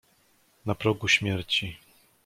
[0.65, 1.77] "Na progu śmierci."